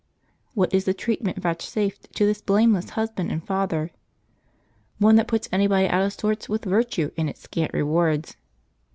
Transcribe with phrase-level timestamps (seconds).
[0.55, 3.91] What is the treatment vouchsafed to this blameless husband and father?
[4.97, 8.35] One that puts anybody out of sorts with virtue and its scant rewards.